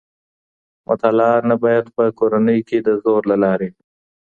مطالعه 0.87 1.35
نباید 1.49 1.85
په 1.95 2.03
کورنۍ 2.19 2.59
کي 2.67 2.77
د 2.81 2.89
زور 3.03 3.21
له 3.31 3.35
لاري 3.43 3.67
وي. 3.73 3.81